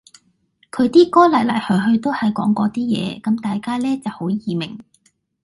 [0.71, 4.79] 佢啲歌嚟嚟去去都係講嗰啲嘢，咁大家呢就好易明